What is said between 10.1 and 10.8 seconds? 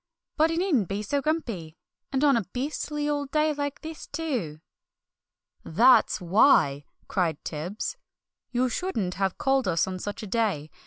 a day!